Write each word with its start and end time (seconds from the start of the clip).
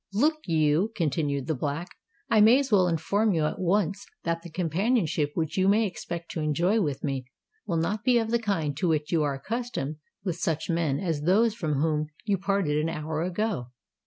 "Look 0.13 0.47
you," 0.47 0.91
continued 0.95 1.45
the 1.45 1.53
Black,—"I 1.53 2.41
may 2.41 2.57
as 2.57 2.71
well 2.71 2.87
inform 2.87 3.33
you 3.35 3.45
at 3.45 3.59
once 3.59 4.03
that 4.23 4.41
the 4.41 4.49
companionship 4.49 5.29
which 5.35 5.57
you 5.59 5.67
may 5.67 5.85
expect 5.85 6.31
to 6.31 6.39
enjoy 6.39 6.81
with 6.81 7.03
me, 7.03 7.25
will 7.67 7.77
not 7.77 8.03
be 8.03 8.17
of 8.17 8.31
the 8.31 8.39
kind 8.39 8.75
to 8.77 8.87
which 8.87 9.11
you 9.11 9.21
are 9.21 9.35
accustomed 9.35 9.97
with 10.23 10.37
such 10.37 10.71
men 10.71 10.99
as 10.99 11.21
those 11.21 11.53
from 11.53 11.75
whom 11.75 12.07
you 12.25 12.39
parted 12.39 12.79
an 12.79 12.89
hour 12.89 13.21
ago. 13.21 13.67